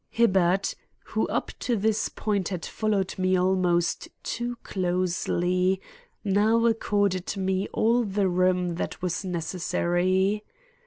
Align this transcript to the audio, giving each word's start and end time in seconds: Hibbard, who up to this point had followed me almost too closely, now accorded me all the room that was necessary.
Hibbard, 0.09 0.73
who 1.03 1.27
up 1.27 1.51
to 1.59 1.75
this 1.75 2.09
point 2.09 2.49
had 2.49 2.65
followed 2.65 3.19
me 3.19 3.37
almost 3.37 4.07
too 4.23 4.55
closely, 4.63 5.79
now 6.23 6.65
accorded 6.65 7.37
me 7.37 7.67
all 7.67 8.01
the 8.03 8.27
room 8.27 8.77
that 8.77 9.03
was 9.03 9.23
necessary. 9.23 10.43